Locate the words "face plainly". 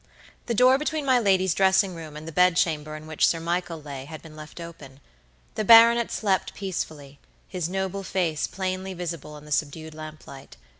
8.01-8.95